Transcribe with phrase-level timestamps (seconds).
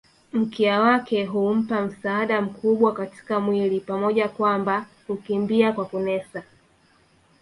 [0.33, 6.43] Mkia wake hummpa msaada mkubwa katika mwili pamoja kwamba hukimbia kwa kunesa